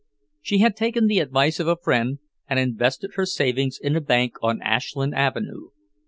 [0.41, 2.17] She had taken the advice of a friend
[2.49, 5.69] and invested her savings in a bank on Ashland Avenue.